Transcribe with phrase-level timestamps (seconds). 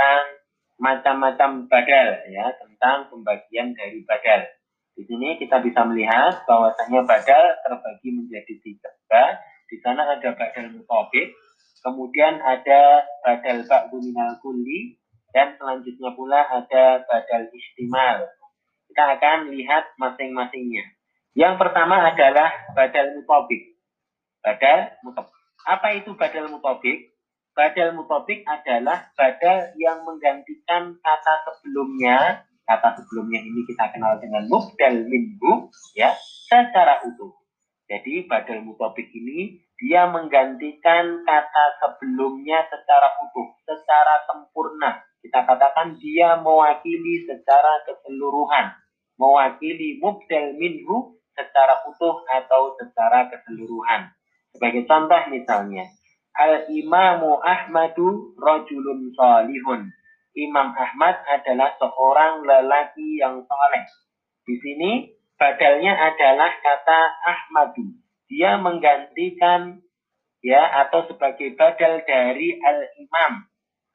[0.00, 0.24] tentang
[0.80, 4.48] macam-macam badal ya, tentang pembagian dari badal.
[4.96, 8.88] Di sini kita bisa melihat bahwasanya badal terbagi menjadi tiga.
[9.68, 11.36] Di sana ada badal mutobik,
[11.84, 14.96] kemudian ada badal ba'du minal kulli,
[15.36, 18.24] dan selanjutnya pula ada badal istimal.
[18.88, 20.96] Kita akan lihat masing-masingnya.
[21.36, 23.76] Yang pertama adalah badal mutobik.
[24.40, 25.36] Badal mutobik.
[25.68, 27.12] Apa itu badal mutobik?
[27.50, 32.46] Badal mutobik adalah badal yang menggantikan kata sebelumnya.
[32.62, 36.14] Kata sebelumnya ini kita kenal dengan mubdal minhu, ya,
[36.46, 37.34] secara utuh.
[37.90, 45.02] Jadi badal mutobik ini dia menggantikan kata sebelumnya secara utuh, secara sempurna.
[45.18, 48.78] Kita katakan dia mewakili secara keseluruhan,
[49.18, 54.14] mewakili mubdal minhu secara utuh atau secara keseluruhan.
[54.54, 55.90] Sebagai contoh misalnya,
[56.40, 59.92] Al-Imamu Ahmadu rojulun salihun.
[60.32, 63.84] Imam Ahmad adalah seorang lelaki yang soleh.
[64.48, 67.92] Di sini badalnya adalah kata Ahmadu.
[68.32, 69.84] Dia menggantikan
[70.40, 73.44] ya atau sebagai badal dari al-imam.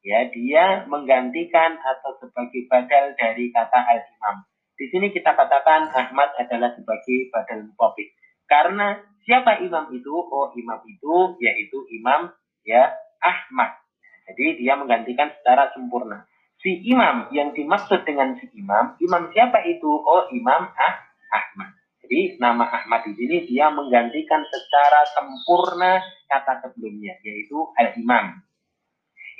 [0.00, 4.48] Ya, dia menggantikan atau sebagai badal dari kata al-imam.
[4.80, 8.16] Di sini kita katakan Ahmad adalah sebagai badal topik.
[8.50, 10.10] Karena siapa imam itu?
[10.10, 12.34] Oh, imam itu yaitu Imam
[12.66, 12.90] ya
[13.22, 13.78] Ahmad.
[14.26, 16.26] Jadi dia menggantikan secara sempurna.
[16.60, 19.88] Si imam yang dimaksud dengan si imam, imam siapa itu?
[19.88, 20.94] Oh, Imam ah,
[21.32, 21.72] Ahmad.
[22.04, 28.44] Jadi nama Ahmad di sini dia menggantikan secara sempurna kata sebelumnya, yaitu al-imam.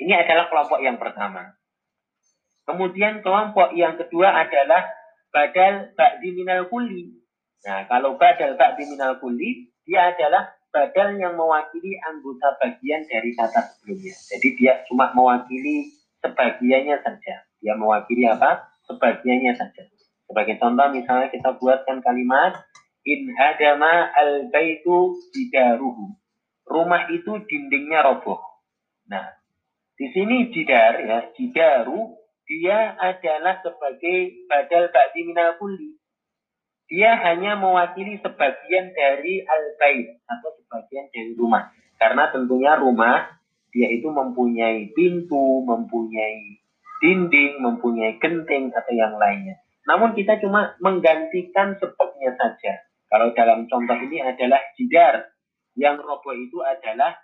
[0.01, 1.53] Ini adalah kelompok yang pertama.
[2.65, 4.87] Kemudian kelompok yang kedua adalah
[5.29, 7.20] badal ba'di minal kulli.
[7.61, 13.75] Nah, kalau badal ba'di minal kulli, dia adalah badal yang mewakili anggota bagian dari kata
[13.75, 14.15] sebelumnya.
[14.33, 15.93] Jadi dia cuma mewakili
[16.25, 17.35] sebagiannya saja.
[17.61, 18.71] Dia mewakili apa?
[18.89, 19.83] Sebagiannya saja.
[20.25, 22.55] Sebagai contoh misalnya kita buatkan kalimat
[23.03, 26.17] in hadama al baitu jidaruhu.
[26.65, 28.39] Rumah itu dindingnya roboh.
[29.11, 29.27] Nah,
[29.99, 32.15] di sini jidar ya, jidaru
[32.47, 36.00] dia adalah sebagai badal ba'di minal kulli.
[36.91, 41.71] Dia hanya mewakili sebagian dari al-bait atau sebagian dari rumah.
[41.95, 43.31] Karena tentunya rumah
[43.71, 46.59] dia itu mempunyai pintu, mempunyai
[46.99, 49.55] dinding, mempunyai genting atau yang lainnya.
[49.87, 52.83] Namun kita cuma menggantikan sebabnya saja.
[53.07, 55.31] Kalau dalam contoh ini adalah jidar.
[55.71, 57.15] Yang roboh itu adalah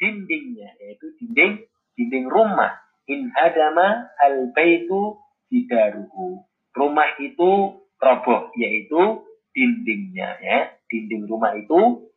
[0.00, 1.68] dindingnya, yaitu dinding
[2.00, 5.20] dinding rumah in hadama al baitu
[5.52, 6.40] jidaruhu.
[6.72, 9.22] Rumah itu roboh, yaitu
[9.52, 10.58] dindingnya ya.
[10.90, 12.10] Dinding rumah itu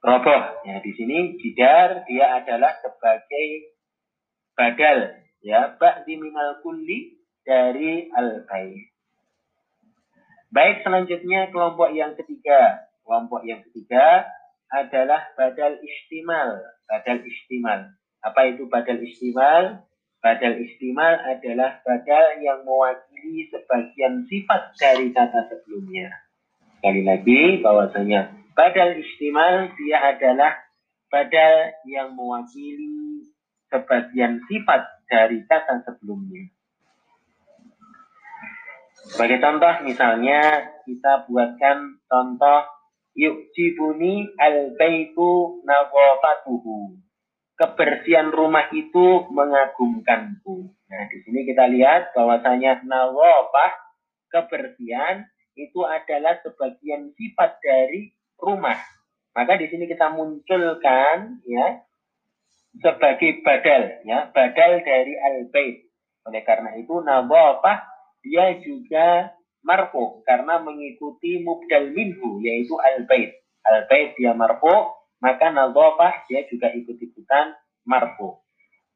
[0.00, 0.42] roboh.
[0.64, 3.76] Ya, di sini jidar dia adalah sebagai
[4.56, 8.46] badal ya, ba'di minal kulli dari al.
[10.50, 12.86] Baik, selanjutnya kelompok yang ketiga.
[13.04, 14.24] Kelompok yang ketiga
[14.72, 16.58] adalah badal istimal.
[16.88, 17.92] Badal istimal.
[18.24, 19.84] Apa itu badal istimal?
[20.24, 26.08] Badal istimal adalah badal yang mewakili sebagian sifat dari kata sebelumnya.
[26.80, 30.56] Sekali lagi bahwasanya badal istimal dia adalah
[31.12, 31.54] badal
[31.86, 33.28] yang mewakili
[33.70, 36.50] sebagian sifat dari kata sebelumnya.
[39.06, 40.40] Sebagai contoh misalnya
[40.82, 42.66] kita buatkan contoh
[43.14, 47.05] yuk cibuni al baitu nawafatuhu
[47.56, 50.68] kebersihan rumah itu mengagumkanku.
[50.92, 53.72] Nah, di sini kita lihat bahwasanya nawafah
[54.28, 55.24] kebersihan
[55.56, 58.76] itu adalah sebagian sifat dari rumah.
[59.32, 61.80] Maka di sini kita munculkan ya
[62.76, 65.88] sebagai badal ya, badal dari al-bait.
[66.28, 67.88] Oleh karena itu nawafah
[68.20, 69.32] dia juga
[69.64, 73.40] marfu karena mengikuti mubdal minhu yaitu al-bait.
[73.64, 77.56] Al-bait dia marfu maka nadhafah dia juga ikut-ikutan
[77.86, 78.40] marfu.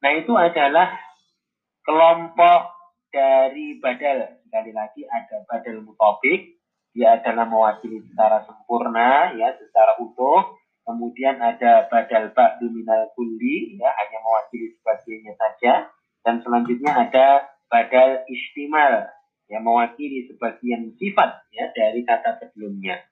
[0.01, 0.97] Nah itu adalah
[1.85, 2.61] kelompok
[3.11, 4.41] dari badal.
[4.47, 6.59] Sekali lagi ada badal mutobik,
[6.91, 10.59] dia adalah mewakili secara sempurna, ya secara utuh.
[10.81, 15.73] Kemudian ada badal ba'du minal kulli, ya hanya mewakili sebagiannya saja.
[16.27, 19.07] Dan selanjutnya ada badal istimal,
[19.51, 23.03] yang mewakili sebagian sifat ya dari kata sebelumnya.